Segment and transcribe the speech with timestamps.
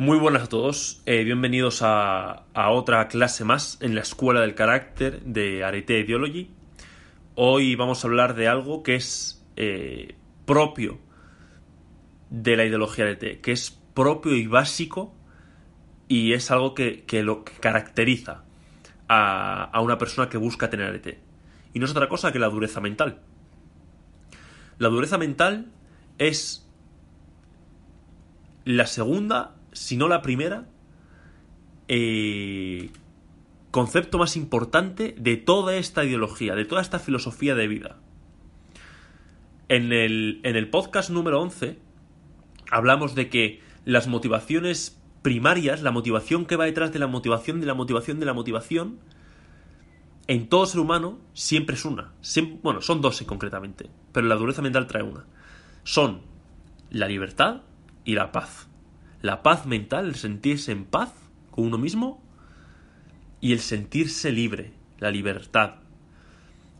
[0.00, 5.20] Muy buenas a todos, eh, bienvenidos a, otra clase más en la Escuela del Carácter
[5.24, 6.50] de Arete Ideology.
[7.34, 10.14] Hoy vamos a hablar de algo que es eh,
[10.46, 11.00] propio
[12.30, 15.14] de la ideología Arete, que es propio y básico
[16.08, 18.44] y es algo que, que lo que caracteriza
[19.06, 21.20] a, a, una persona que busca tener Arete.
[21.74, 23.20] Y no es otra cosa que la dureza mental.
[24.78, 25.70] La dureza mental
[26.16, 26.66] es
[28.64, 30.66] la segunda si no la primera,
[31.88, 32.90] eh,
[33.70, 37.98] concepto más importante de toda esta ideología, de toda esta filosofía de vida.
[39.68, 41.78] En el, en el podcast número 11
[42.70, 47.66] hablamos de que las motivaciones primarias, la motivación que va detrás de la motivación, de
[47.66, 48.98] la motivación, de la motivación,
[50.26, 52.12] en todo ser humano siempre es una.
[52.62, 55.24] bueno, son dos concretamente, pero la dureza mental trae una.
[55.82, 56.22] Son
[56.90, 57.62] la libertad
[58.04, 58.69] y la paz
[59.22, 61.12] la paz mental, el sentirse en paz
[61.50, 62.22] con uno mismo
[63.40, 65.76] y el sentirse libre, la libertad.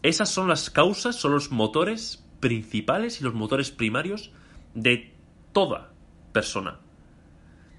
[0.02, 4.32] Esas son las causas, son los motores principales y los motores primarios
[4.74, 5.14] de
[5.52, 5.92] toda
[6.32, 6.80] persona.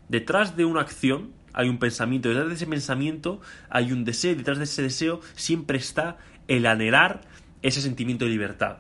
[0.08, 4.58] Detrás de una acción hay un pensamiento, detrás de ese pensamiento hay un deseo, detrás
[4.58, 7.22] de ese deseo siempre está el anhelar
[7.62, 8.78] ese sentimiento de libertad,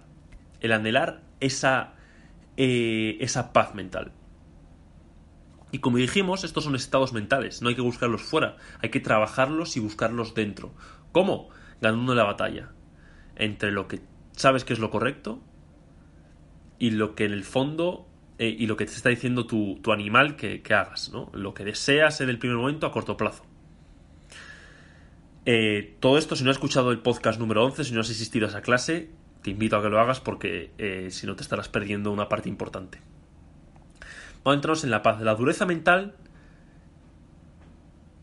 [0.59, 1.94] el anhelar esa,
[2.58, 4.11] eh, esa paz mental.
[5.72, 9.78] Y como dijimos, estos son estados mentales, no hay que buscarlos fuera, hay que trabajarlos
[9.78, 10.73] y buscarlos dentro.
[11.11, 11.50] ¿Cómo?
[11.81, 12.72] Ganando la batalla
[13.36, 14.02] entre lo que
[14.33, 15.41] sabes que es lo correcto
[16.78, 20.36] y lo que en el fondo eh, y lo que te está diciendo tu, animal
[20.36, 21.30] que, que, hagas, ¿no?
[21.33, 23.45] Lo que deseas en el primer momento a corto plazo.
[25.45, 28.45] Eh, todo esto, si no has escuchado el podcast número 11, si no has asistido
[28.45, 29.09] a esa clase,
[29.41, 32.50] te invito a que lo hagas porque eh, si no te estarás perdiendo una parte
[32.50, 33.00] importante.
[34.44, 35.22] Vamos a entrarnos en la paz.
[35.22, 36.16] La dureza mental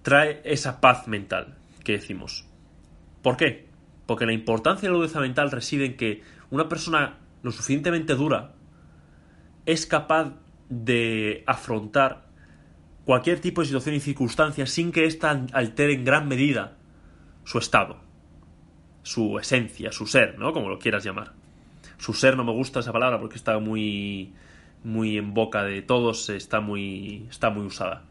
[0.02, 2.46] trae esa paz mental que decimos.
[3.22, 3.68] ¿Por qué?
[4.06, 8.52] Porque la importancia de la dureza mental reside en que una persona lo suficientemente dura
[9.66, 10.32] es capaz
[10.70, 12.26] de afrontar
[13.04, 16.76] cualquier tipo de situación y circunstancia sin que ésta altere en gran medida
[17.44, 17.98] su estado,
[19.02, 20.52] su esencia, su ser, ¿no?
[20.52, 21.32] Como lo quieras llamar.
[21.98, 24.32] Su ser no me gusta esa palabra porque está muy
[24.88, 28.04] muy en boca de todos, está muy, está muy usada.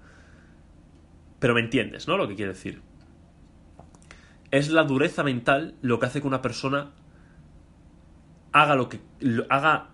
[1.39, 2.17] Pero me entiendes, ¿no?
[2.17, 2.81] Lo que quiero decir.
[4.51, 6.91] Es la dureza mental lo que hace que una persona
[8.53, 8.99] haga lo que,
[9.49, 9.89] haga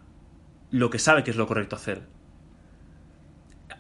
[0.70, 2.04] lo que sabe que es lo correcto hacer.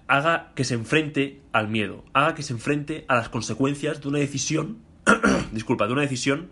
[0.07, 2.03] Haga que se enfrente al miedo.
[2.13, 4.79] Haga que se enfrente a las consecuencias de una decisión.
[5.51, 6.49] disculpa, de una decisión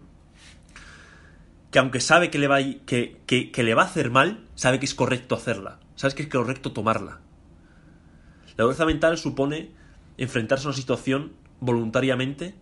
[1.71, 4.85] que aunque sabe que le, va que, que le va a hacer mal, sabe que
[4.85, 7.19] es correcto hacerla sabes que es correcto tomarla.
[8.57, 9.69] La dureza mental supone
[10.17, 12.55] enfrentarse a una situación voluntariamente,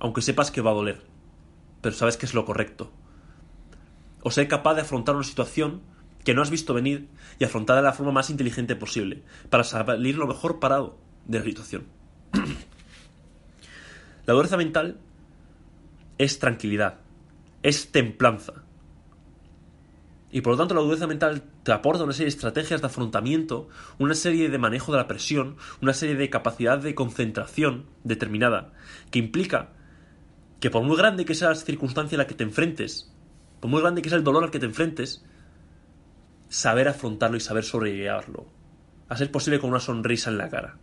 [0.00, 1.00] aunque sepas que va a doler,
[1.82, 2.90] pero sabes que es lo correcto.
[4.24, 5.82] O ser capaz de afrontar una situación
[6.24, 7.06] que no has visto venir
[7.38, 11.44] y afrontarla de la forma más inteligente posible, para salir lo mejor parado de la
[11.44, 11.86] situación.
[14.26, 14.98] la dureza mental
[16.18, 16.96] es tranquilidad,
[17.62, 18.64] es templanza,
[20.30, 23.68] y por lo tanto la dureza mental te aporta una serie de estrategias de afrontamiento,
[23.98, 28.72] una serie de manejo de la presión, una serie de capacidad de concentración determinada,
[29.10, 29.70] que implica
[30.60, 33.12] que por muy grande que sea la circunstancia a la que te enfrentes,
[33.60, 35.24] por muy grande que sea el dolor al que te enfrentes,
[36.48, 38.46] saber afrontarlo y saber sobrellevarlo,
[39.08, 40.76] a ser posible con una sonrisa en la cara.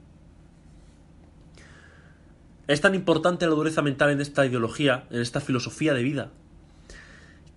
[2.68, 6.32] Es tan importante la dureza mental en esta ideología, en esta filosofía de vida,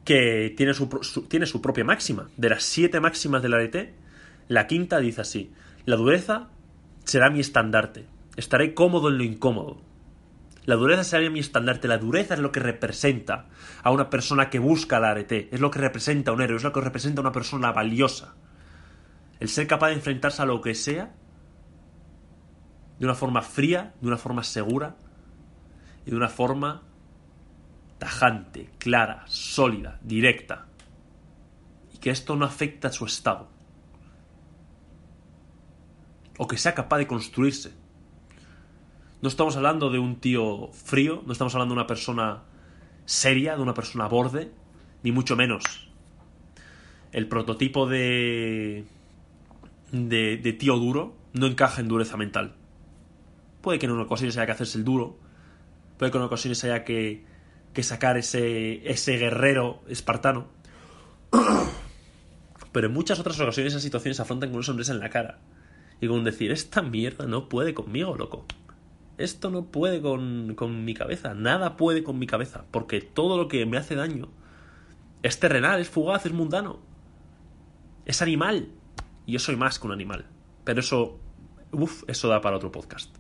[0.09, 0.89] que tiene su,
[1.29, 2.31] tiene su propia máxima.
[2.39, 3.93] De las siete máximas del arete,
[4.49, 5.53] la quinta dice así,
[5.85, 6.49] la dureza
[7.05, 9.83] será mi estandarte, estaré cómodo en lo incómodo.
[10.65, 13.49] La dureza será mi estandarte, la dureza es lo que representa
[13.83, 16.65] a una persona que busca el arete, es lo que representa a un héroe, es
[16.65, 18.35] lo que representa a una persona valiosa.
[19.41, 21.15] El ser capaz de enfrentarse a lo que sea
[22.99, 24.97] de una forma fría, de una forma segura
[26.07, 26.88] y de una forma
[27.99, 30.67] tajante, clara, sólida, directa,
[31.93, 33.49] y que esto no afecta a su estado,
[36.39, 37.73] o que sea capaz de construirse.
[39.21, 42.45] No estamos hablando de un tío frío, no estamos hablando de una persona
[43.05, 44.53] seria, de una persona borde,
[45.03, 45.91] ni mucho menos.
[47.11, 48.85] El prototipo de,
[49.91, 52.55] de, de tío duro no encaja en dureza mental.
[53.61, 55.19] Puede que en ocasiones haya que hacerse el duro,
[55.99, 57.25] puede que en ocasiones haya que
[57.79, 60.49] que sacar ese, ese guerrero espartano.
[62.73, 65.39] Pero en muchas otras ocasiones esas situaciones se afrontan con una sonrisa en la cara.
[66.01, 68.47] y con decir, esta mierda no puede conmigo, loco.
[69.17, 73.47] Esto no puede con, con mi cabeza, nada puede con mi cabeza, porque todo lo
[73.47, 74.29] que me hace daño
[75.23, 76.81] es terrenal, es fugaz, es mundano.
[78.07, 78.71] Es animal.
[79.25, 80.27] Y yo soy más que un animal.
[80.65, 81.21] Pero eso,
[81.71, 83.15] uff, eso da para otro podcast.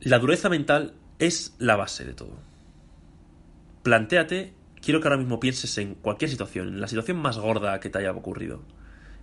[0.00, 2.38] La dureza mental es la base de todo.
[3.82, 7.90] Plantéate, quiero que ahora mismo pienses en cualquier situación, en la situación más gorda que
[7.90, 8.62] te haya ocurrido,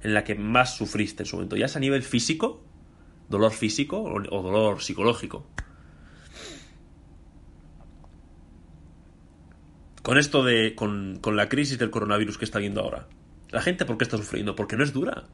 [0.01, 2.63] en la que más sufriste en su momento, ya sea a nivel físico,
[3.29, 5.47] dolor físico o, o dolor psicológico.
[10.03, 10.73] Con esto de.
[10.75, 13.07] Con, con, la crisis del coronavirus que está viendo ahora.
[13.49, 14.55] La gente, ¿por qué está sufriendo?
[14.55, 15.25] Porque no es dura.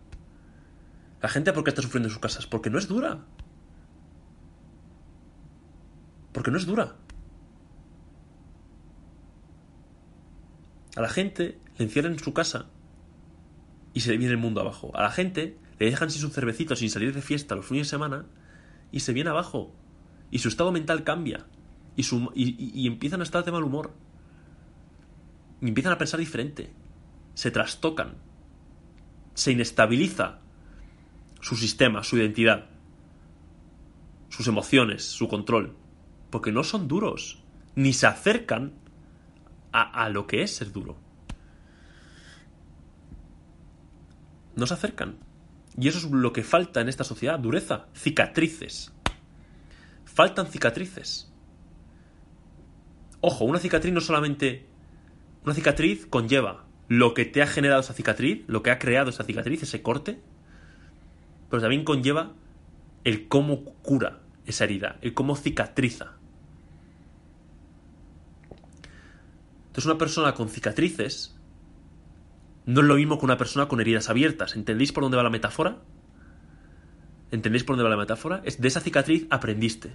[1.22, 2.48] La gente, ¿por qué está sufriendo en sus casas?
[2.48, 3.20] Porque no es dura.
[6.38, 6.94] Porque no es dura.
[10.96, 12.68] A la gente le encierran en su casa
[13.96, 14.92] y se le viene el mundo abajo.
[14.96, 17.90] A la gente le dejan sin su cervecito, sin salir de fiesta los fines de
[17.90, 18.28] semana
[18.92, 19.74] y se viene abajo.
[20.30, 21.48] Y su estado mental cambia.
[21.96, 23.96] Y, su, y, y empiezan a estar de mal humor.
[25.60, 26.72] Y empiezan a pensar diferente.
[27.34, 28.14] Se trastocan.
[29.34, 30.38] Se inestabiliza
[31.42, 32.68] su sistema, su identidad,
[34.30, 35.76] sus emociones, su control.
[36.30, 37.44] Porque no son duros.
[37.76, 38.74] Ni se acercan
[39.72, 40.98] a, a lo que es ser duro.
[44.56, 45.18] No se acercan.
[45.80, 48.94] Y eso es lo que falta en esta sociedad, dureza, cicatrices.
[50.06, 51.32] Faltan cicatrices.
[53.22, 54.66] Ojo, una cicatriz no solamente...
[55.44, 59.24] Una cicatriz conlleva lo que te ha generado esa cicatriz, lo que ha creado esa
[59.24, 60.20] cicatriz, ese corte,
[61.50, 62.34] pero también conlleva
[63.04, 66.17] el cómo cura esa herida, el cómo cicatriza.
[69.78, 71.36] Entonces una persona con cicatrices
[72.66, 74.56] no es lo mismo que una persona con heridas abiertas.
[74.56, 75.78] ¿Entendéis por dónde va la metáfora?
[77.30, 78.42] ¿Entendéis por dónde va la metáfora?
[78.44, 79.94] Es de esa cicatriz aprendiste.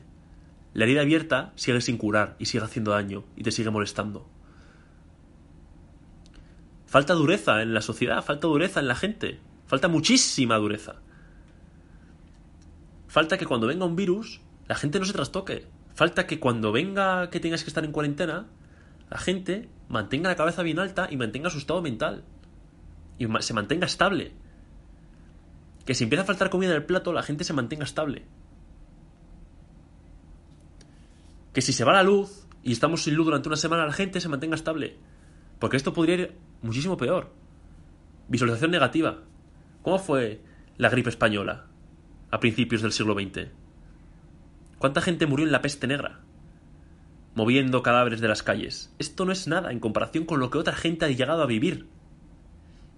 [0.73, 4.31] La herida abierta sigue sin curar y sigue haciendo daño y te sigue molestando.
[6.87, 11.03] Falta dureza en la sociedad, falta dureza en la gente, falta muchísima dureza.
[13.09, 15.67] Falta que cuando venga un virus, la gente no se trastoque.
[15.93, 18.47] Falta que cuando venga que tengas que estar en cuarentena,
[19.13, 22.25] la gente mantenga la cabeza bien alta y mantenga su estado mental
[23.19, 24.33] y se mantenga estable.
[25.85, 28.25] Que si empieza a faltar comida en el plato, la gente se mantenga estable.
[31.53, 34.19] Que si se va la luz y estamos sin luz durante una semana, la gente
[34.19, 34.97] se mantenga estable.
[35.59, 37.35] Porque esto podría ir muchísimo peor.
[38.29, 39.19] Visualización negativa.
[39.83, 40.41] ¿Cómo fue
[40.79, 41.67] la gripe española
[42.31, 43.51] a principios del siglo XX?
[44.79, 46.22] ¿Cuánta gente murió en la peste negra?
[47.35, 48.95] Moviendo cadáveres de las calles.
[48.99, 51.87] Esto no es nada en comparación con lo que otra gente ha llegado a vivir.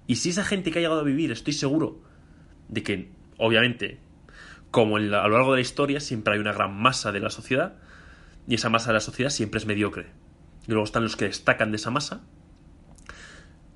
[0.07, 2.03] Y si esa gente que ha llegado a vivir, estoy seguro
[2.69, 4.01] de que, obviamente,
[4.71, 7.77] como a lo largo de la historia, siempre hay una gran masa de la sociedad,
[8.49, 10.09] y esa masa de la sociedad siempre es mediocre.
[10.67, 12.23] Y luego están los que destacan de esa masa,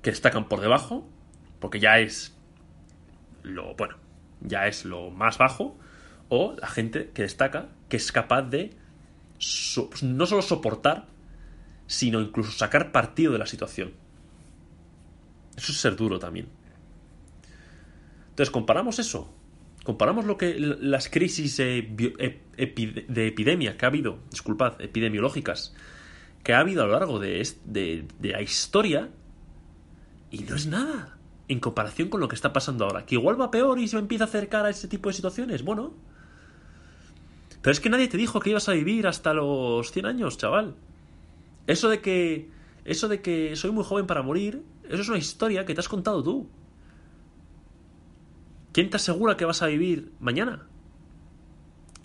[0.01, 1.09] que destacan por debajo,
[1.59, 2.35] porque ya es
[3.43, 3.95] lo, bueno,
[4.41, 5.77] ya es lo más bajo,
[6.27, 8.71] o la gente que destaca, que es capaz de
[10.01, 11.07] no solo soportar,
[11.87, 13.93] sino incluso sacar partido de la situación.
[15.57, 16.47] Eso es ser duro también.
[18.29, 19.33] Entonces, comparamos eso.
[19.83, 25.73] Comparamos lo que las crisis de epidemia que ha habido, disculpad, epidemiológicas,
[26.43, 29.09] que ha habido a lo largo de, de, de la historia,
[30.31, 31.17] y no es nada
[31.47, 33.05] en comparación con lo que está pasando ahora.
[33.05, 35.63] Que igual va peor y se empieza a acercar a ese tipo de situaciones.
[35.63, 35.93] Bueno.
[37.61, 40.75] Pero es que nadie te dijo que ibas a vivir hasta los 100 años, chaval.
[41.67, 42.49] Eso de que.
[42.85, 44.63] Eso de que soy muy joven para morir.
[44.85, 46.49] Eso es una historia que te has contado tú.
[48.71, 50.67] ¿Quién te asegura que vas a vivir mañana?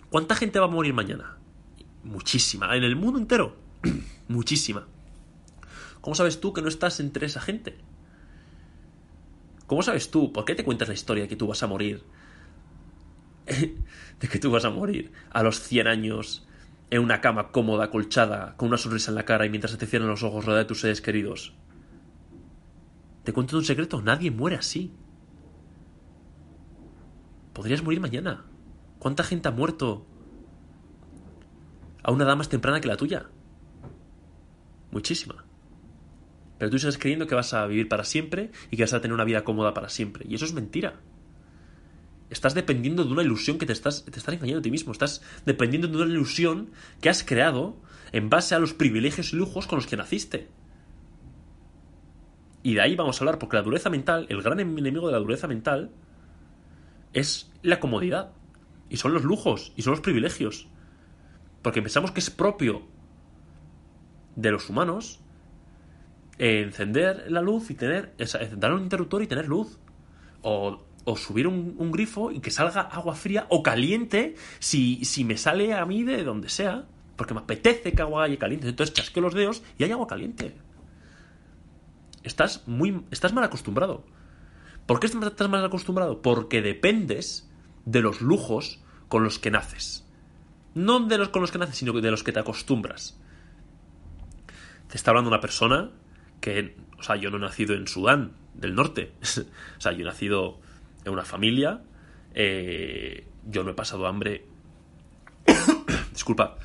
[0.09, 1.37] ¿Cuánta gente va a morir mañana?
[2.03, 2.75] Muchísima.
[2.75, 3.55] En el mundo entero.
[4.27, 4.87] Muchísima.
[6.01, 7.77] ¿Cómo sabes tú que no estás entre esa gente?
[9.67, 10.31] ¿Cómo sabes tú?
[10.31, 12.03] ¿Por qué te cuentas la historia de que tú vas a morir?
[14.19, 16.47] de que tú vas a morir a los 100 años
[16.89, 19.87] en una cama cómoda, colchada, con una sonrisa en la cara y mientras se te
[19.87, 21.53] cierran los ojos rodeada de tus seres queridos.
[23.23, 24.93] Te cuento un secreto, nadie muere así.
[27.53, 28.45] Podrías morir mañana.
[28.99, 30.05] ¿Cuánta gente ha muerto
[32.03, 33.29] a una edad más temprana que la tuya?
[34.91, 35.45] Muchísima.
[36.57, 39.13] Pero tú estás creyendo que vas a vivir para siempre y que vas a tener
[39.13, 40.25] una vida cómoda para siempre.
[40.29, 41.01] Y eso es mentira.
[42.35, 44.91] Estás dependiendo de una ilusión que te estás, te estás engañando a ti mismo.
[44.91, 47.77] Estás dependiendo de una ilusión que has creado
[48.11, 50.49] en base a los privilegios y lujos con los que naciste.
[52.61, 55.19] Y de ahí vamos a hablar, porque la dureza mental, el gran enemigo de la
[55.19, 55.91] dureza mental,
[57.13, 58.33] es la comodidad.
[58.89, 60.67] Y son los lujos, y son los privilegios.
[61.61, 62.85] Porque pensamos que es propio
[64.35, 65.21] de los humanos
[66.37, 68.13] encender la luz y tener.
[68.17, 69.79] encender un interruptor y tener luz.
[70.41, 70.83] O,
[71.15, 75.85] subir un, grifo y que salga agua fría o caliente si, si me sale a
[75.85, 76.85] mí de donde sea.
[77.15, 78.67] Porque me apetece que agua haya caliente.
[78.67, 80.55] Entonces chasqueo los dedos y hay agua caliente.
[82.23, 83.03] Estás muy.
[83.11, 84.03] estás mal acostumbrado.
[84.85, 86.21] ¿Por qué estás mal acostumbrado?
[86.21, 87.49] Porque dependes
[87.85, 90.05] de los lujos con los que naces.
[90.73, 93.17] No de los con los que naces, sino de los que te acostumbras.
[94.89, 95.91] Te está hablando una persona
[96.41, 99.13] que, o sea, yo no he nacido en Sudán del Norte.
[99.77, 100.59] o sea, yo he nacido
[101.05, 101.81] en una familia.
[102.33, 104.45] Eh, yo no he pasado hambre.
[106.11, 106.57] Disculpa.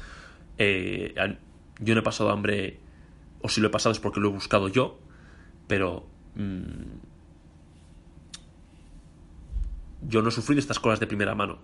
[0.59, 1.15] Eh,
[1.79, 2.81] yo no he pasado hambre.
[3.43, 4.99] O si lo he pasado es porque lo he buscado yo.
[5.69, 6.07] Pero.
[6.35, 6.99] Mm,
[10.03, 11.59] yo no he sufrido estas cosas de primera mano.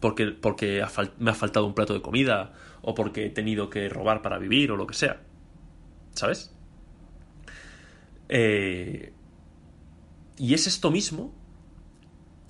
[0.00, 0.84] Porque, porque
[1.18, 2.52] me ha faltado un plato de comida,
[2.82, 5.22] o porque he tenido que robar para vivir, o lo que sea.
[6.12, 6.54] ¿Sabes?
[8.28, 9.14] Eh,
[10.36, 11.32] y es esto mismo,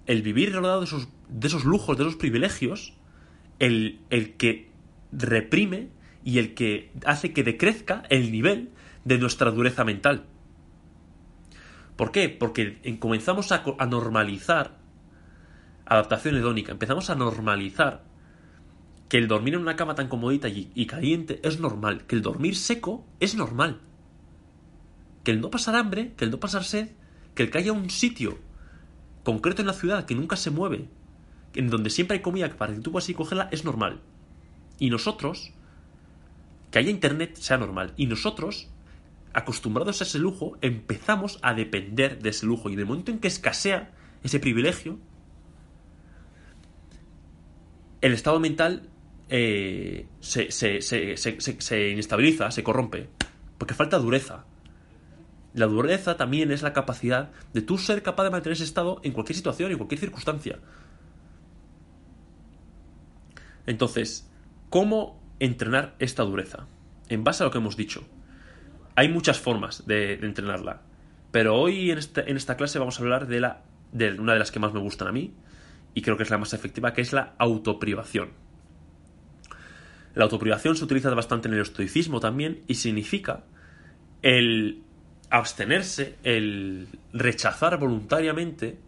[0.06, 2.94] el vivir rodeado de esos, de esos lujos, de esos privilegios,
[3.58, 4.70] el, el que
[5.12, 5.88] reprime
[6.24, 8.70] y el que hace que decrezca el nivel
[9.04, 10.24] de nuestra dureza mental.
[11.96, 12.28] ¿Por qué?
[12.28, 14.78] Porque comenzamos a, normalizar
[15.86, 18.04] adaptación hedónica, empezamos a normalizar
[19.08, 22.56] que el dormir en una cama tan comodita y, caliente es normal, que el dormir
[22.56, 23.80] seco es normal,
[25.22, 26.88] que el no pasar hambre, que el no pasar sed,
[27.34, 28.38] que el que haya un sitio
[29.22, 30.88] concreto en la ciudad que nunca se mueve,
[31.54, 34.00] en donde siempre hay comida para que tú puedas ir cogerla, es normal.
[34.78, 35.52] Y nosotros,
[36.70, 37.92] que haya internet sea normal.
[37.96, 38.68] Y nosotros,
[39.32, 42.68] acostumbrados a ese lujo, empezamos a depender de ese lujo.
[42.68, 44.98] Y en el momento en que escasea ese privilegio,
[48.00, 48.90] el estado mental
[49.28, 53.08] eh, se, se, se, se, inestabiliza, se corrompe,
[53.56, 54.44] porque falta dureza.
[55.54, 59.12] La dureza también es la capacidad de tú ser capaz de mantener ese estado en
[59.12, 60.58] cualquier situación, en cualquier circunstancia.
[63.66, 64.30] Entonces,
[64.68, 66.66] ¿cómo entrenar esta dureza?
[67.08, 68.04] En base a lo que hemos dicho
[68.96, 70.82] hay muchas formas de, entrenarla.
[71.30, 74.38] Pero hoy en esta, en esta, clase vamos a hablar de, la, de una de
[74.38, 75.34] las que más me gustan a mí
[75.94, 78.30] y creo que es la más efectiva, que es la autoprivación.
[80.14, 83.44] La autoprivación se utiliza bastante en el estoicismo también y significa
[84.23, 84.83] el
[85.31, 88.78] abstenerse, el rechazar voluntariamente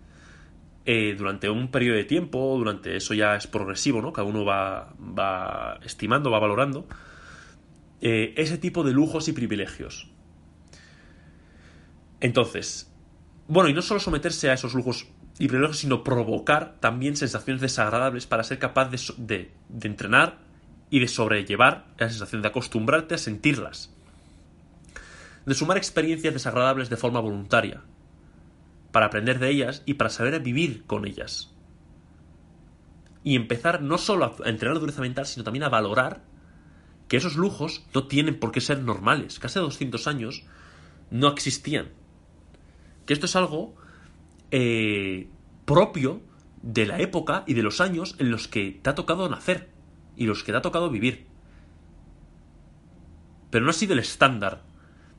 [0.84, 4.12] eh, durante un periodo de tiempo, durante eso ya es progresivo, ¿no?
[4.12, 6.86] Cada uno va, va estimando, va valorando,
[8.00, 10.08] eh, ese tipo de lujos y privilegios.
[12.20, 12.92] Entonces,
[13.48, 18.26] bueno, y no solo someterse a esos lujos y privilegios, sino provocar también sensaciones desagradables
[18.26, 20.38] para ser capaz de, de entrenar
[20.88, 23.95] y de sobrellevar esa sensación, de acostumbrarte a sentirlas.
[25.46, 27.82] De sumar experiencias desagradables de forma voluntaria,
[28.92, 31.54] para aprender de ellas y para saber vivir con ellas.
[33.22, 36.22] Y empezar no solo a entrenar la dureza mental, sino también a valorar
[37.08, 40.44] que esos lujos no tienen por qué ser normales, que hace 200 años
[41.10, 41.90] no existían.
[43.04, 43.74] Que esto es algo
[44.50, 45.28] eh,
[45.64, 46.22] propio
[46.62, 49.70] de la época y de los años en los que te ha tocado nacer
[50.16, 51.26] y los que te ha tocado vivir.
[53.50, 54.64] Pero no ha sido el estándar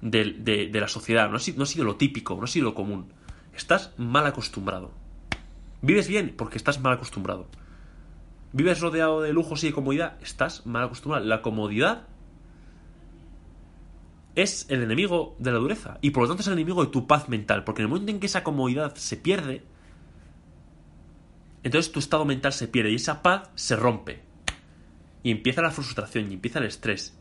[0.01, 2.75] de, la sociedad, no ha, sido, no ha sido lo típico, no ha sido lo
[2.75, 3.11] común.
[3.55, 4.91] Estás mal acostumbrado.
[5.81, 7.47] Vives bien porque estás mal acostumbrado
[8.57, 11.25] vives rodeado de lujos y de comodidad, estás mal acostumbrado.
[11.25, 12.07] La comodidad
[14.35, 17.07] es el enemigo de la dureza y por lo tanto es el enemigo de tu
[17.07, 19.63] paz mental, porque en el momento en que esa comodidad se pierde,
[21.63, 24.21] entonces tu estado mental se pierde y esa paz se rompe.
[25.23, 27.17] Y empieza la frustración y empieza el estrés.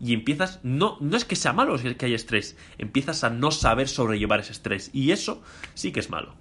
[0.00, 3.88] Y empiezas, no, no es que sea malo que hay estrés, empiezas a no saber
[3.88, 4.90] sobrellevar ese estrés.
[4.92, 5.42] Y eso
[5.74, 6.34] sí que es malo.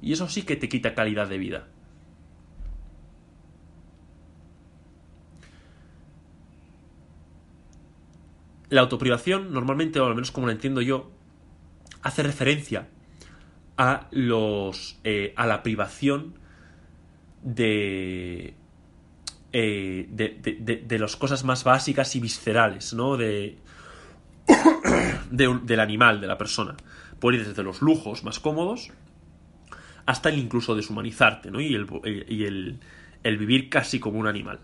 [0.00, 1.68] Y eso sí que te quita calidad de vida.
[8.68, 11.10] La autoprivación, normalmente, o al menos como lo entiendo yo,
[12.02, 12.88] hace referencia
[13.78, 14.98] a los.
[15.04, 16.34] Eh, a la privación
[17.42, 18.54] de,
[19.52, 23.16] eh, de, de, las cosas más básicas y viscerales, ¿no?
[23.16, 23.56] De,
[25.30, 26.76] del animal, de la persona.
[27.18, 28.90] Puede ir desde los lujos más cómodos
[30.06, 31.60] hasta el incluso deshumanizarte, ¿no?
[31.60, 31.86] Y el,
[32.28, 32.78] y el,
[33.22, 34.60] el vivir casi como un animal.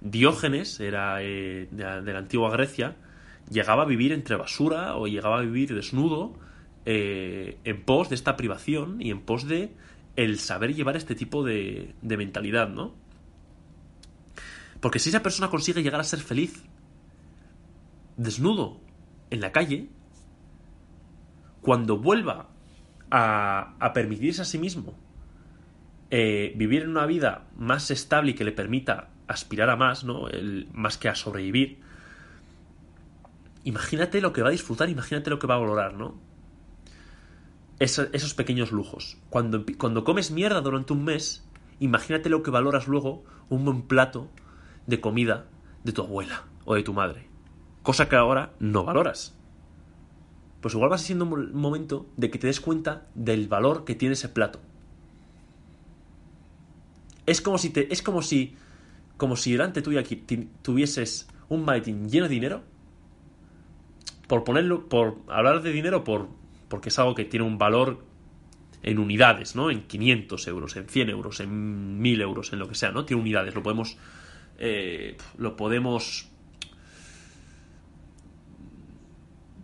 [0.00, 2.96] Diógenes era eh, de, la antigua Grecia
[3.50, 6.34] llegaba a vivir entre basura o llegaba a vivir desnudo
[6.86, 9.72] eh, en pos de esta privación y en pos de
[10.16, 12.94] el saber llevar este tipo de, de mentalidad, ¿no?
[14.80, 16.62] Porque si esa persona consigue llegar a ser feliz,
[18.16, 18.80] desnudo,
[19.30, 19.88] en la calle,
[21.60, 22.48] cuando vuelva
[23.10, 24.94] a, permitirse a sí mismo
[26.10, 30.28] eh, vivir en una vida más estable y que le permita aspirar a más, ¿no?
[30.72, 31.80] Más que a sobrevivir.
[33.64, 36.26] Imagínate lo que va a disfrutar, imagínate lo que va a valorar, ¿no?
[37.78, 39.18] esos pequeños lujos.
[39.30, 41.46] Cuando, cuando comes mierda durante un mes,
[41.78, 44.28] imagínate lo que valoras luego un buen plato
[44.88, 45.46] de comida
[45.84, 47.28] de tu abuela o de tu madre.
[47.82, 49.36] Cosa que ahora no valoras.
[50.60, 53.94] Pues igual va a siendo un momento de que te des cuenta del valor que
[53.94, 54.60] tiene ese plato.
[57.26, 57.92] Es como si te.
[57.92, 58.56] Es como si.
[59.16, 60.16] Como si delante tuyo aquí
[60.62, 62.62] tuvieses un maletín lleno de dinero.
[64.26, 64.88] Por ponerlo.
[64.88, 66.28] Por hablar de dinero por.
[66.68, 68.02] Porque es algo que tiene un valor
[68.82, 69.70] en unidades, ¿no?
[69.70, 73.04] En 500 euros, en 100 euros, en 1000 euros, en lo que sea, ¿no?
[73.04, 73.96] Tiene unidades, lo podemos.
[74.58, 76.28] Eh, lo podemos.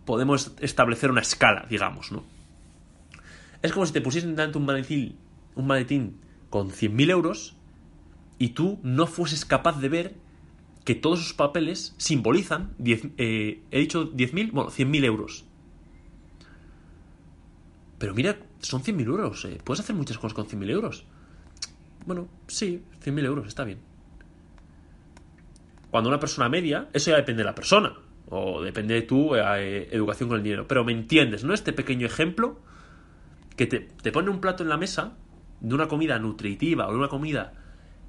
[0.05, 2.23] Podemos establecer una escala, digamos, ¿no?
[3.61, 5.17] Es como si te pusiesen delante un maletín,
[5.55, 6.19] un maletín
[6.51, 7.55] con 100.000 euros
[8.37, 10.15] y tú no fueses capaz de ver
[10.83, 15.45] que todos esos papeles simbolizan, eh, he dicho 10.000, bueno, 100.000 euros.
[17.97, 19.57] Pero mira, son 100.000 euros, eh.
[19.63, 21.05] puedes hacer muchas cosas con 100.000 euros.
[22.05, 23.79] Bueno, sí, 100.000 euros, está bien.
[25.95, 27.93] Cuando una persona media, eso ya depende de la persona,
[28.27, 30.67] o depende de tu eh, educación con el dinero.
[30.67, 31.53] Pero me entiendes, ¿no?
[31.53, 32.59] Este pequeño ejemplo
[33.55, 35.15] que te, pone un plato en la mesa
[35.61, 37.53] de una comida nutritiva o de una comida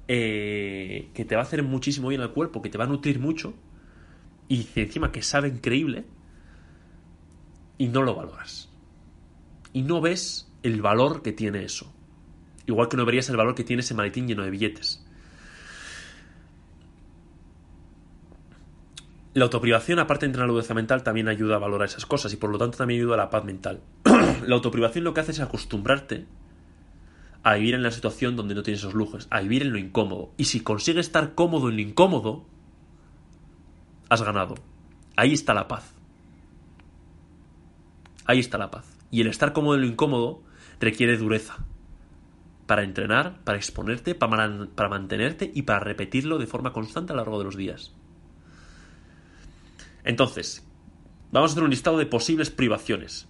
[0.09, 3.21] eh, que te va a hacer muchísimo bien al cuerpo, que te va a nutrir
[3.21, 3.53] mucho,
[4.49, 6.03] y encima que sabe increíble,
[7.77, 8.69] y no lo valoras.
[9.71, 11.89] Y no ves el valor que tiene eso.
[12.65, 15.06] Igual que no verías el valor que tiene ese maletín lleno de billetes.
[19.37, 22.37] La autoprivación, aparte de entrenar la dureza mental, también ayuda a valorar esas cosas y
[22.37, 23.81] por lo tanto también ayuda a la paz mental.
[24.03, 26.25] la autoprivación lo que hace es acostumbrarte
[27.43, 30.31] a vivir en la situación donde no tienes esos lujos, a vivir en lo incómodo.
[30.37, 32.47] Y si consigues estar cómodo en lo incómodo,
[34.09, 34.55] has ganado.
[35.15, 35.93] Ahí está la paz.
[38.25, 38.97] Ahí está la paz.
[39.11, 40.41] Y el estar cómodo en lo incómodo
[40.79, 41.57] requiere dureza.
[42.65, 47.21] Para entrenar, para exponerte, para, para mantenerte y para repetirlo de forma constante a lo
[47.21, 47.93] largo de los días.
[50.07, 50.65] Entonces,
[51.33, 53.27] vamos a hacer un listado de posibles privaciones.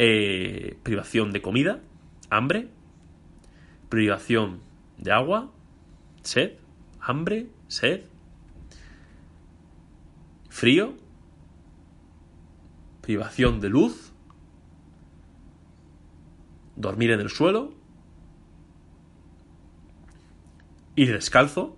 [0.00, 1.80] Eh, privación de comida,
[2.30, 2.68] hambre,
[3.88, 4.60] privación
[4.98, 5.52] de agua,
[6.22, 6.54] sed,
[7.00, 8.06] hambre, sed,
[10.48, 10.94] frío,
[13.02, 14.12] privación de luz,
[16.74, 17.72] dormir en el suelo,
[20.96, 21.76] ir descalzo,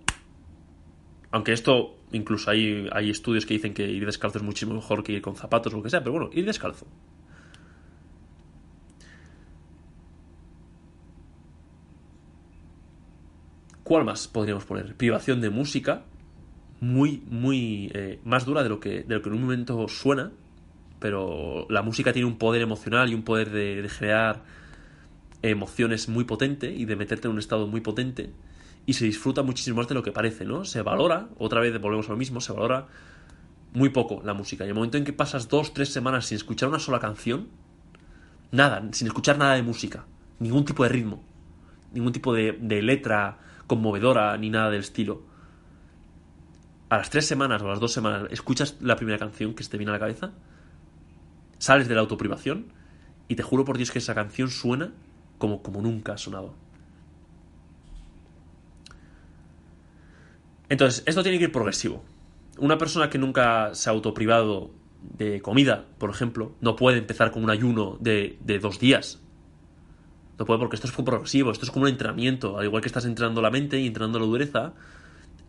[1.29, 5.13] aunque esto incluso hay, hay estudios que dicen que ir descalzo es muchísimo mejor que
[5.13, 6.87] ir con zapatos o lo que sea, pero bueno, ir descalzo.
[13.83, 14.95] ¿Cuál más podríamos poner?
[14.95, 16.05] Privación de música,
[16.79, 20.31] muy, muy eh, más dura de lo, que, de lo que en un momento suena,
[20.99, 24.41] pero la música tiene un poder emocional y un poder de, generar
[25.43, 28.31] emociones muy potente y de meterte en un estado muy potente
[28.85, 30.65] y se disfruta muchísimo más de lo que parece, ¿no?
[30.65, 32.87] Se valora, otra vez volvemos a lo mismo, se valora
[33.73, 34.65] muy poco la música.
[34.65, 37.47] Y el momento en que pasas dos, tres semanas sin escuchar una sola canción,
[38.51, 40.05] nada, sin escuchar nada de música,
[40.39, 41.23] ningún tipo de ritmo,
[41.93, 45.23] ningún tipo de, letra conmovedora ni nada del estilo.
[46.89, 49.71] A las tres semanas o a las dos semanas escuchas la primera canción que se
[49.71, 50.31] te viene a la cabeza,
[51.57, 52.67] sales de la autoprivación
[53.27, 54.93] y te juro por Dios que esa canción suena
[55.39, 56.53] como, como nunca ha sonado.
[60.69, 62.03] Entonces, esto tiene que ir progresivo.
[62.57, 67.43] Una persona que nunca se ha autoprivado de comida, por ejemplo, no puede empezar con
[67.43, 69.21] un ayuno de, de dos días
[70.37, 72.57] no puede porque esto es progresivo, esto es como un entrenamiento.
[72.57, 74.73] Al igual que estás entrenando la mente y entrenando la dureza,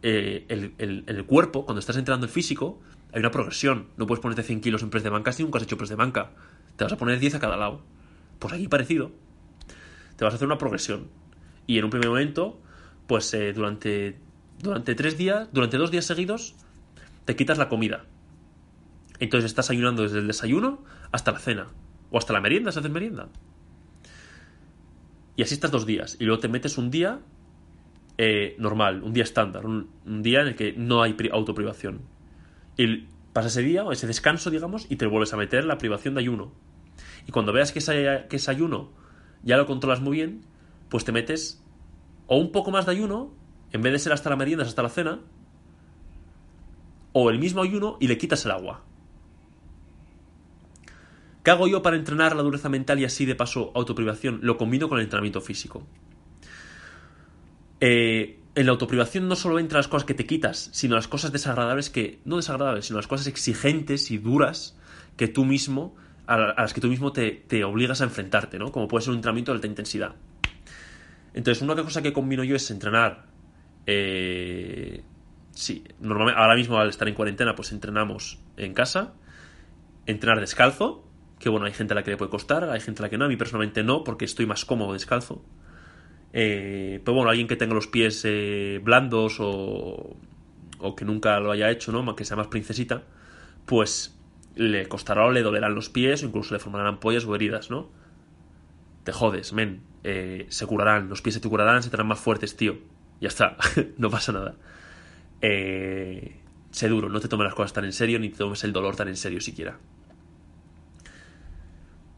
[0.03, 2.81] eh, el, el, cuerpo, cuando estás entrenando el físico,
[3.13, 3.89] hay una progresión.
[3.97, 5.97] No puedes ponerte 100 kilos en press de banca si nunca has hecho press de
[5.97, 6.31] banca.
[6.77, 7.83] Te vas a poner 10 a cada lado.
[8.39, 9.11] Pues aquí parecido.
[10.17, 11.09] Te vas a hacer una progresión.
[11.67, 12.61] Y en un primer momento,
[13.09, 14.19] pues eh, durante,
[14.61, 16.55] durante tres días, durante dos días seguidos,
[17.25, 18.05] te quitas la comida.
[19.19, 21.67] Entonces estás ayunando desde el desayuno hasta la cena.
[22.11, 23.29] O hasta la merienda, si haces merienda.
[25.37, 26.17] Y así estás dos días.
[26.21, 27.21] Y luego te metes un día
[28.19, 29.89] eh, normal, un día estándar, un,
[30.23, 32.03] día en el que no hay autoprivación.
[32.77, 36.15] Y Pasa ese día o ese descanso, digamos, y te vuelves a meter la privación
[36.15, 36.53] de ayuno.
[37.27, 38.93] Y cuando veas que que ese ayuno
[39.43, 40.41] ya lo controlas muy bien,
[40.89, 41.63] pues te metes
[42.29, 43.35] o un poco más de ayuno,
[43.77, 45.21] en vez de ser hasta la merienda, hasta la cena,
[47.13, 48.83] o el mismo ayuno y le quitas el agua.
[51.43, 54.41] ¿Qué hago yo para entrenar la dureza mental y así de paso autoprivación?
[54.43, 55.87] Lo combino con el entrenamiento físico.
[57.81, 61.33] Eh, en la autoprivación no solo entran las cosas que te quitas, sino las cosas
[61.33, 64.77] desagradables que, no desagradables, sino las cosas exigentes y duras
[65.17, 65.95] que tú mismo,
[66.27, 68.73] a las que tú mismo te, te obligas a enfrentarte, ¿no?
[68.73, 70.17] Como puede ser un entrenamiento de alta intensidad.
[71.35, 73.36] Entonces, una cosa que combino yo es entrenar.
[73.87, 75.03] Eh,
[75.53, 79.15] sí, normalmente, ahora mismo al estar en cuarentena, pues entrenamos en casa.
[80.07, 81.05] Entrenar descalzo,
[81.39, 83.19] que bueno, hay gente a la que le puede costar, hay gente a la que
[83.19, 83.25] no.
[83.25, 85.45] A mí personalmente no, porque estoy más cómodo descalzo.
[86.33, 90.17] Eh, pero bueno, alguien que tenga los pies eh, blandos o,
[90.79, 92.17] o que nunca lo haya hecho, ¿no?
[92.17, 93.03] Que sea más princesita,
[93.65, 94.19] pues
[94.55, 97.91] le costará o le dolerán los pies o incluso le formarán ampollas o heridas, ¿no?
[99.05, 99.83] Te jodes, men.
[100.05, 102.79] Eh, se curarán, los pies se te curarán, se te harán más fuertes, tío.
[103.21, 103.57] Ya está,
[103.99, 104.55] no pasa nada.
[105.41, 108.73] Eh, sé duro, no te tomes las cosas tan en serio ni te tomes el
[108.73, 109.79] dolor tan en serio siquiera.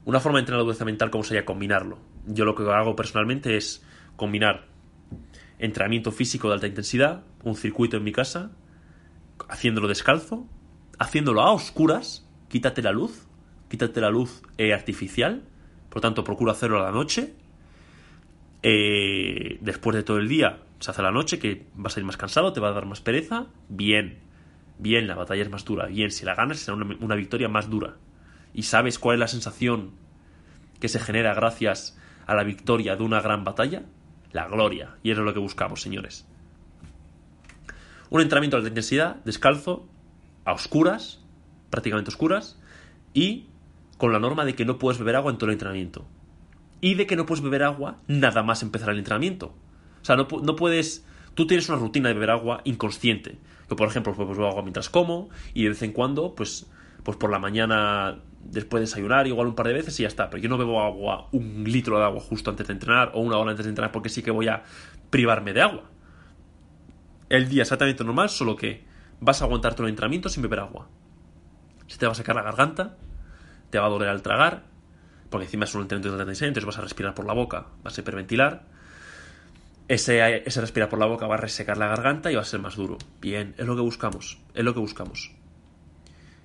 [0.05, 1.99] Una forma de entrenar la dureza mental, ¿cómo sería combinarlo?
[2.27, 3.85] Yo lo que hago personalmente es
[4.17, 4.67] combinar
[5.59, 8.51] entrenamiento físico de alta intensidad, un circuito en mi casa,
[9.49, 10.47] haciéndolo descalzo,
[10.99, 13.27] haciéndolo a oscuras, quítate la luz,
[13.69, 15.43] quítate la luz eh, artificial,
[15.91, 17.35] por tanto procuro hacerlo a la noche,
[18.63, 22.17] eh, después de todo el día se hace la noche, que vas a ir más
[22.17, 24.21] cansado, te va a dar más pereza, bien,
[24.79, 27.69] bien, la batalla es más dura, bien, si la ganas será una, una victoria más
[27.69, 27.97] dura.
[28.55, 29.93] Y sabes cuál es la sensación
[30.81, 33.83] que se genera gracias a la victoria de una gran batalla,
[34.33, 36.27] la gloria, y eso es lo que buscamos, señores.
[38.11, 39.89] Un entrenamiento de alta intensidad, descalzo,
[40.45, 41.23] a oscuras,
[41.71, 42.59] prácticamente oscuras,
[43.13, 43.49] y
[43.99, 46.07] con la norma de que no puedes beber agua en todo el entrenamiento
[46.81, 49.55] y de que no puedes beber agua nada más empezar el entrenamiento.
[50.01, 51.05] O sea, no, no puedes...
[51.35, 53.39] Tú tienes una rutina de beber agua inconsciente.
[53.71, 56.67] Yo, por ejemplo, pues bebo agua mientras como y de vez en cuando, pues,
[57.05, 60.31] pues por la mañana después de desayunar, igual un par de veces y ya está.
[60.31, 63.37] Pero yo no bebo agua, un litro de agua justo antes de entrenar o una
[63.37, 64.63] hora antes de entrenar porque sí que voy a
[65.11, 65.85] privarme de agua.
[67.29, 68.85] El día exactamente normal, solo que
[69.21, 70.89] vas a aguantar todo el entrenamiento sin beber agua.
[71.87, 72.97] Se te va a sacar la garganta,
[73.71, 74.65] te va a doler al tragar,
[75.29, 77.97] porque encima es un entrenamiento de intensidad, entonces vas a respirar por la boca, vas
[77.97, 78.78] a hiperventilar.
[79.89, 82.61] Ese, ese respirar por la boca va a resecar la garganta y va a ser
[82.61, 82.99] más duro.
[83.21, 85.33] Bien, es lo que buscamos, es lo que buscamos.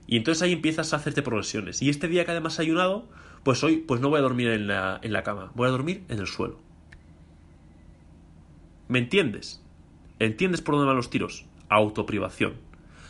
[0.08, 1.82] Y entonces ahí empiezas a hacerte progresiones.
[1.82, 3.08] Y este día que además he ayunado,
[3.44, 6.04] pues hoy pues no voy a dormir en la, en la cama, voy a dormir
[6.10, 6.60] en el suelo.
[8.88, 9.62] ¿Me entiendes?
[10.20, 11.46] ¿Entiendes por dónde van los tiros?
[11.70, 12.54] Autoprivación.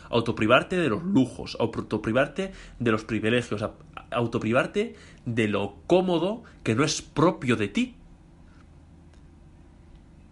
[0.08, 3.64] Autoprivarte de los lujos, autoprivarte de los privilegios,
[4.10, 4.94] autoprivarte
[5.24, 7.96] de lo cómodo que no es propio de ti.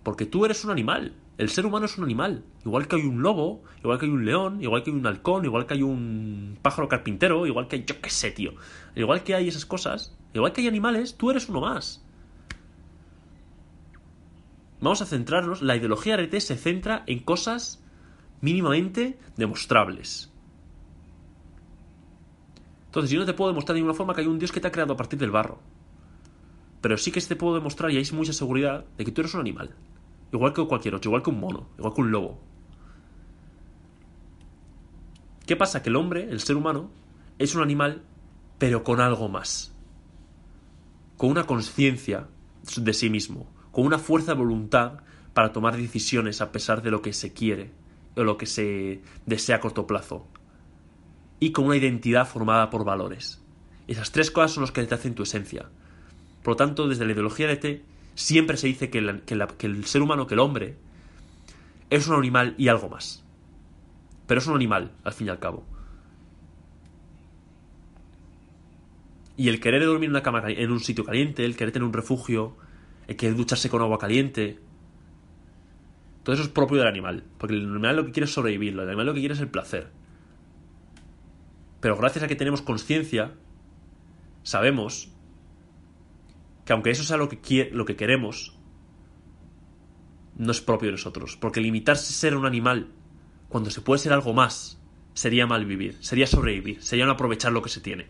[0.03, 1.15] Porque tú eres un animal.
[1.39, 2.45] El ser humano es un animal.
[2.65, 5.45] Igual que hay un lobo, igual que hay un león, igual que hay un halcón,
[5.45, 8.53] igual que hay un pájaro carpintero, igual que hay, yo qué sé, tío.
[8.95, 12.05] Igual que hay esas cosas, igual que hay animales, tú eres uno más.
[14.81, 17.83] Vamos a centrarnos, la ideología RT se centra en cosas
[18.41, 20.33] mínimamente demostrables.
[22.87, 24.69] Entonces, yo no te puedo demostrar de ninguna forma que hay un Dios que te
[24.69, 25.61] ha creado a partir del barro.
[26.83, 29.41] Pero sí que te puedo demostrar, y hay mucha seguridad, de que tú eres un
[29.41, 29.75] animal.
[30.33, 32.41] Igual que cualquier otro, igual que un mono, igual que un lobo.
[35.47, 35.83] ¿Qué pasa?
[35.83, 36.91] Que el hombre, el ser humano,
[37.39, 38.03] es un animal,
[38.59, 39.75] pero con algo más.
[41.17, 42.29] Con una conciencia
[42.77, 45.01] de sí mismo, con una fuerza de voluntad
[45.35, 47.71] para tomar decisiones a pesar de lo que se quiere
[48.17, 50.27] o lo que se desea a corto plazo
[51.41, 53.43] y con una identidad formada por valores.
[53.89, 55.69] Esas tres cosas son las que te hacen tu esencia.
[56.43, 60.27] Por lo tanto, desde la ideología de T, siempre se dice que, el ser humano,
[60.27, 60.77] que el hombre,
[61.91, 63.25] es un animal y algo más.
[64.27, 65.67] Pero es un animal, al fin y al cabo.
[69.37, 71.93] Y el querer dormir en una cama en un sitio caliente, el querer tener un
[71.93, 72.57] refugio,
[73.09, 74.59] el querer ducharse con agua caliente,
[76.23, 77.25] todo eso es propio del animal.
[77.39, 79.49] Porque el animal lo que quiere es sobrevivir, el animal lo que quiere es el
[79.49, 79.89] placer.
[81.81, 83.33] Pero gracias a que tenemos conciencia,
[84.45, 85.11] sabemos
[86.65, 88.57] que aunque eso sea lo que, lo que queremos,
[90.37, 91.37] no es propio de nosotros.
[91.37, 92.89] Porque limitarse a ser un animal
[93.49, 94.81] cuando se puede ser algo más
[95.15, 98.07] sería mal vivir, sería sobrevivir, sería no aprovechar lo que se tiene.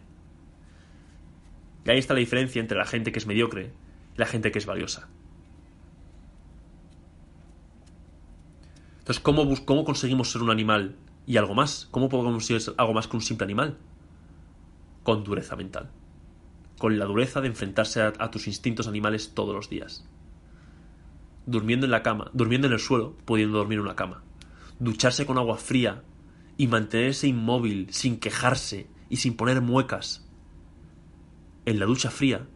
[1.85, 3.73] Y ahí está la diferencia entre la gente que es mediocre
[4.15, 5.09] y la gente que es valiosa.
[9.01, 10.95] Entonces, ¿cómo, cómo conseguimos ser un animal
[11.27, 11.89] Y algo más.
[11.91, 13.79] ¿Cómo puedo conseguir algo más que un simple animal?
[15.03, 15.91] Con dureza mental.
[16.83, 20.05] Con la dureza de enfrentarse a, tus instintos animales todos los días.
[21.47, 24.25] Durmiendo en la cama, durmiendo en el suelo, pudiendo dormir en una cama.
[24.81, 26.03] Ducharse con agua fría
[26.57, 30.29] y mantenerse inmóvil, sin quejarse y sin poner muecas.
[31.67, 32.49] En la ducha fría,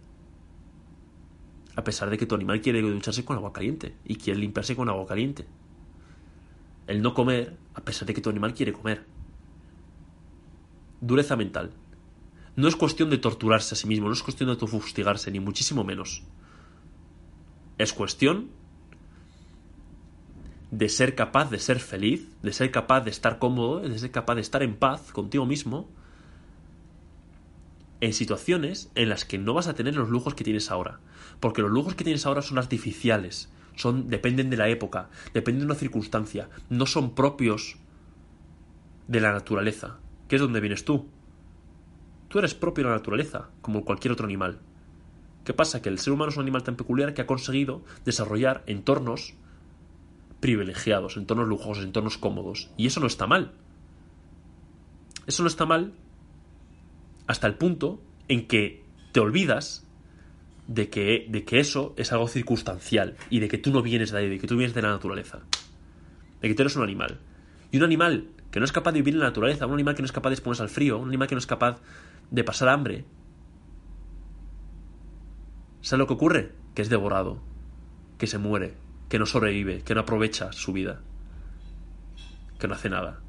[1.77, 4.89] a pesar de que tu animal quiere ducharse con agua caliente y quiere limpiarse con
[4.89, 5.47] agua caliente.
[6.89, 9.07] El no comer, a pesar de que tu animal quiere comer.
[11.01, 11.71] Dureza mental.
[12.57, 15.85] No es cuestión de torturarse a sí mismo, no es cuestión de autofustigarse, ni muchísimo
[15.85, 16.23] menos.
[17.79, 18.49] Es cuestión
[20.71, 24.35] de ser capaz de ser feliz, de ser capaz de estar cómodo, de ser capaz
[24.35, 25.89] de estar en paz contigo mismo
[28.01, 31.01] en situaciones en las que no vas a tener los lujos que tienes ahora.
[31.41, 35.67] Porque los lujos que tienes ahora son artificiales, son, dependen de la época, dependen de
[35.67, 37.77] una circunstancia, no son propios
[39.09, 41.09] de la naturaleza, que es donde vienes tú.
[42.29, 44.59] Tú eres propio de la naturaleza, como cualquier otro animal.
[45.45, 45.81] ¿Qué pasa?
[45.81, 49.35] Que el ser humano es un animal tan peculiar que ha conseguido desarrollar entornos
[50.41, 52.71] privilegiados, entornos lujosos, entornos cómodos.
[52.77, 53.53] Y eso no está mal.
[55.27, 55.93] Eso no está mal
[57.27, 59.87] hasta el punto en que te olvidas
[60.69, 64.19] de que, de que eso es algo circunstancial y de que tú no vienes de
[64.19, 65.41] ahí, de que tú vienes de la naturaleza,
[66.41, 67.19] de que tú eres un animal.
[67.71, 70.03] Y un animal que no es capaz de vivir en la naturaleza, un animal que
[70.03, 71.81] no es capaz de exponerse al frío, un animal que no es capaz
[72.31, 73.05] de pasar hambre,
[75.81, 76.53] ¿sabes lo que ocurre?
[76.75, 77.41] Que es devorado,
[78.19, 78.77] que se muere,
[79.09, 81.01] que no sobrevive, que no aprovecha su vida,
[82.59, 83.21] que no hace nada,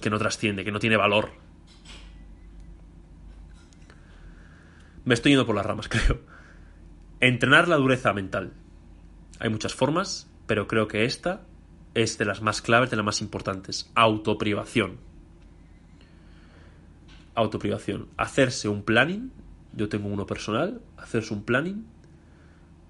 [0.00, 1.30] que no trasciende, que no tiene valor,
[5.06, 6.20] Me estoy yendo por las ramas, creo.
[7.20, 8.52] Entrenar la dureza mental.
[9.38, 11.46] Hay muchas formas, pero creo que esta
[11.94, 13.90] es de las más claves, de las más importantes.
[13.94, 14.98] Autoprivación.
[17.36, 18.08] Autoprivación.
[18.16, 19.30] Hacerse un planning.
[19.72, 20.82] Yo tengo uno personal.
[20.96, 21.86] Hacerse un planning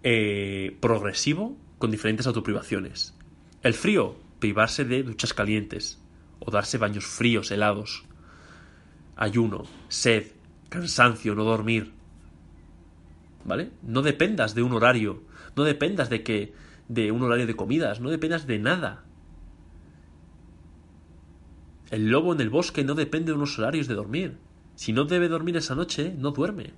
[0.02, 3.14] eh, progresivo con diferentes autoprivaciones.
[3.62, 6.00] El frío, privarse de duchas calientes
[6.38, 8.04] o darse baños fríos, helados.
[9.16, 10.26] Ayuno, sed,
[10.68, 11.92] cansancio, no dormir,
[13.44, 13.70] ¿vale?
[13.82, 15.22] No dependas de un horario,
[15.56, 16.52] no dependas de que
[16.88, 19.05] de un horario de comidas, no dependas de nada.
[21.90, 24.38] El lobo en el bosque no depende de unos horarios de dormir.
[24.74, 26.72] Si no debe dormir esa noche, no duerme.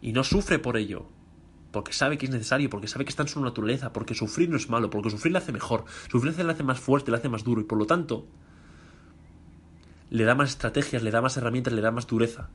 [0.00, 1.06] Y no sufre por ello.
[1.70, 4.56] Porque sabe que es necesario, porque sabe que está en su naturaleza, porque sufrir no
[4.56, 7.44] es malo, porque sufrir le hace mejor, sufrir le hace más fuerte, le hace más
[7.44, 8.26] duro, y por lo tanto,
[10.10, 12.50] le da más estrategias, le da más herramientas, le da más dureza.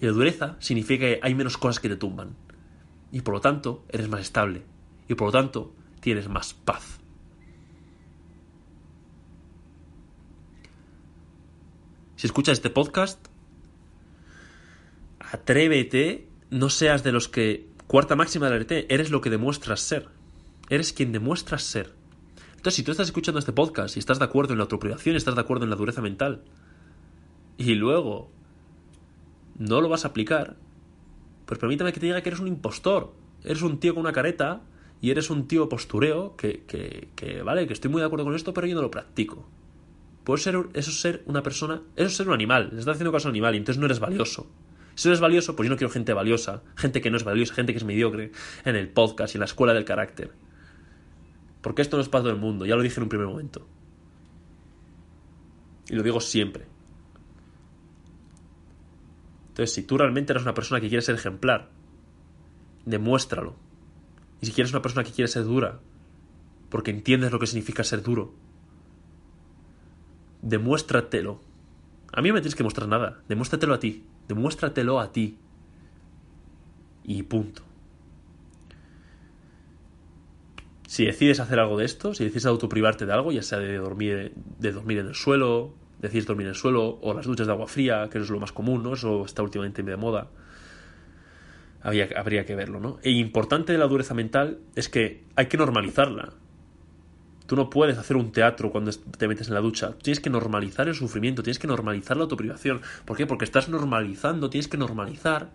[0.00, 2.36] Y la dureza significa que hay menos cosas que te tumban.
[3.12, 4.62] Y por lo tanto, eres más estable.
[5.08, 6.97] Y por lo tanto, tienes más paz.
[12.18, 13.24] Si escuchas este podcast,
[15.20, 17.68] atrévete, no seas de los que...
[17.86, 20.08] Cuarta máxima del RT, eres lo que demuestras ser.
[20.68, 21.92] Eres quien demuestras ser.
[22.56, 25.36] Entonces, si tú estás escuchando este podcast y estás de acuerdo en la autoprivación, estás
[25.36, 26.42] de acuerdo en la dureza mental,
[27.56, 28.32] y luego
[29.56, 30.56] no lo vas a aplicar,
[31.46, 33.12] pues permítame que te diga que eres un impostor.
[33.44, 34.62] Eres un tío con una careta
[35.00, 38.34] y eres un tío postureo que, que, que, vale, que estoy muy de acuerdo con
[38.34, 39.48] esto, pero yo no lo practico.
[40.36, 43.28] Ser, eso es ser una persona, eso es ser un animal, le estás haciendo caso
[43.28, 44.50] a un animal y entonces no eres valioso.
[44.94, 47.72] Si eres valioso, pues yo no quiero gente valiosa, gente que no es valiosa, gente
[47.72, 48.32] que es mediocre
[48.64, 50.32] en el podcast y en la escuela del carácter.
[51.62, 53.66] Porque esto no es para todo el mundo, ya lo dije en un primer momento.
[55.88, 56.66] Y lo digo siempre.
[59.48, 61.70] Entonces, si tú realmente eres una persona que quiere ser ejemplar,
[62.84, 63.56] demuéstralo.
[64.40, 65.80] Y si quieres una persona que quiere ser dura,
[66.68, 68.34] porque entiendes lo que significa ser duro,
[70.42, 71.40] demuéstratelo.
[72.12, 75.38] A mí no me tienes que mostrar nada, demuéstratelo a ti, demuéstratelo a ti.
[77.04, 77.62] Y punto.
[80.86, 84.32] Si decides hacer algo de esto, si decides autoprivarte de algo, ya sea de dormir,
[84.58, 87.66] de dormir en el suelo, decir dormir en el suelo o las duchas de agua
[87.66, 88.94] fría, que es lo más común, ¿no?
[88.94, 90.28] Eso está últimamente de moda.
[91.82, 92.98] Habría, habría que verlo, ¿no?
[93.02, 96.32] E importante de la dureza mental es que hay que normalizarla.
[97.48, 99.94] Tú no puedes hacer un teatro cuando te metes en la ducha.
[100.02, 102.82] Tienes que normalizar el sufrimiento, tienes que normalizar la autoprivación.
[103.06, 103.26] ¿Por qué?
[103.26, 105.50] Porque estás normalizando, tienes que normalizar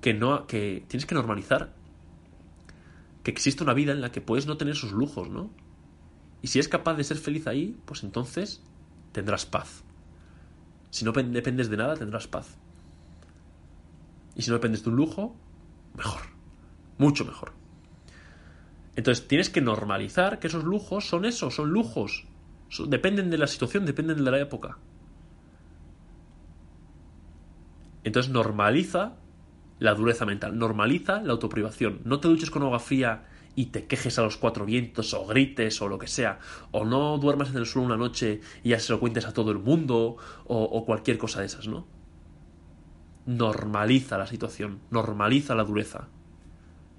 [0.00, 1.74] que no que tienes que normalizar
[3.22, 5.50] que existe una vida en la que puedes no tener esos lujos, ¿no?
[6.40, 8.62] Y si es capaz de ser feliz ahí, pues entonces
[9.12, 9.84] tendrás paz.
[10.88, 12.56] Si no dependes de nada, tendrás paz.
[14.34, 15.36] Y si no dependes de un lujo,
[15.94, 16.22] mejor.
[16.96, 17.52] Mucho mejor.
[18.96, 22.26] Entonces tienes que normalizar que esos lujos son eso, son lujos.
[22.88, 24.78] Dependen de la situación, dependen de la época.
[28.04, 29.14] Entonces normaliza
[29.78, 32.00] la dureza mental, normaliza la autoprivación.
[32.04, 33.24] No te duches con agua fría
[33.54, 36.38] y te quejes a los cuatro vientos o grites o lo que sea,
[36.70, 39.50] o no duermas en el suelo una noche y ya se lo cuentes a todo
[39.50, 41.86] el mundo o, o cualquier cosa de esas, ¿no?
[43.26, 46.08] Normaliza la situación, normaliza la dureza,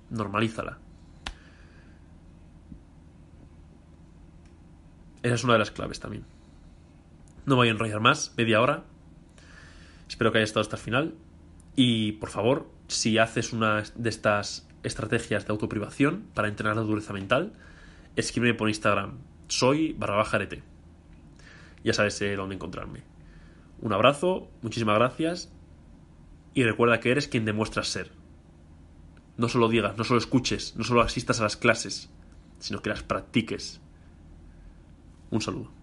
[0.10, 0.83] normalízala.
[5.24, 6.26] Esa es una de las claves también.
[7.46, 8.84] No voy a enrollar más, media hora.
[10.08, 11.16] Espero que haya estado hasta el final.
[11.76, 17.14] Y por favor, si haces una de estas estrategias de autoprivación para entrenar la dureza
[17.14, 17.54] mental,
[18.16, 19.18] escríbeme por Instagram.
[19.48, 20.40] Soy barra baja
[21.84, 23.04] Ya sabes eh, dónde encontrarme.
[23.82, 25.52] Un abrazo, muchísimas gracias.
[26.54, 28.12] Y recuerda que eres quien demuestras ser.
[29.38, 32.10] No solo digas, no solo escuches, no solo asistas a las clases,
[32.60, 33.82] sino que las practiques.
[35.34, 35.83] Un saludo.